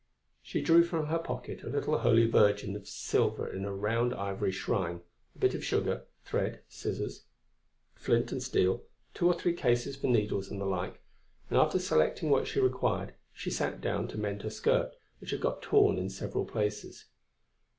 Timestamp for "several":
16.09-16.45